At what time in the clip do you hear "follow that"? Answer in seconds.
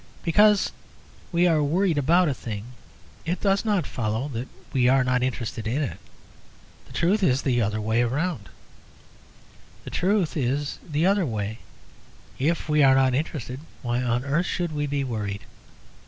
3.85-4.47